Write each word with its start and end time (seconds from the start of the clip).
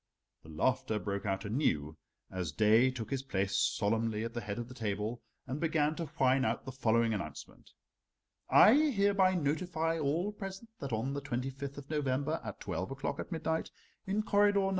The 0.41 0.49
laughter 0.49 0.97
broke 0.97 1.27
out 1.27 1.45
anew 1.45 1.95
as 2.31 2.51
Daae 2.51 2.89
took 2.89 3.11
his 3.11 3.21
place 3.21 3.55
solemnly 3.55 4.23
at 4.23 4.33
the 4.33 4.41
head 4.41 4.57
of 4.57 4.67
the 4.67 4.73
table 4.73 5.21
and 5.45 5.59
began 5.59 5.93
to 5.97 6.07
whine 6.17 6.43
out 6.43 6.65
the 6.65 6.71
following 6.71 7.13
announcement: 7.13 7.69
"I 8.49 8.73
hereby 8.73 9.35
notify 9.35 9.99
all 9.99 10.31
present 10.31 10.71
that 10.79 10.91
on 10.91 11.13
the 11.13 11.21
25th 11.21 11.77
of 11.77 11.91
November, 11.91 12.41
at 12.43 12.59
twelve 12.59 12.89
o'clock 12.89 13.19
at 13.19 13.31
midnight, 13.31 13.69
in 14.07 14.23
corridor 14.23 14.59
No. 14.61 14.69